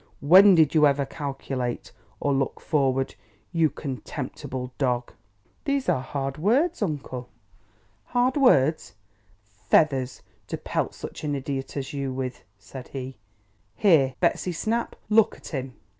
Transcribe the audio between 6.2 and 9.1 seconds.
words, uncle!" "Hard words?